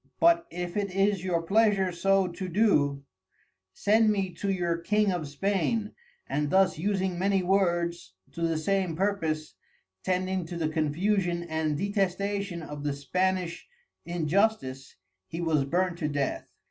But 0.19 0.47
if 0.49 0.75
it 0.77 0.89
is 0.95 1.23
your 1.23 1.43
pleasure 1.43 1.91
so 1.91 2.27
to 2.27 2.49
do, 2.49 3.03
send 3.71 4.09
me 4.09 4.33
to 4.33 4.51
your 4.51 4.79
King 4.79 5.11
of 5.11 5.27
Spain, 5.27 5.93
and 6.27 6.49
thus 6.49 6.79
using 6.79 7.19
many 7.19 7.43
words 7.43 8.15
to 8.31 8.41
the 8.41 8.57
same 8.57 8.95
purpose, 8.95 9.53
tending 10.03 10.47
to 10.47 10.57
the 10.57 10.69
Confusion 10.69 11.43
and 11.43 11.77
Detestation 11.77 12.63
of 12.63 12.83
the 12.83 12.93
Spanish 12.93 13.67
Injustice, 14.03 14.95
he 15.27 15.39
was 15.39 15.65
burnt 15.65 15.99
to 15.99 16.07
Death. 16.07 16.47